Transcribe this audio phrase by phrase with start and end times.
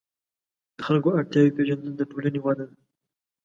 [0.75, 2.75] د خلکو اړتیاوې پېژندل د ټولنې وده ده.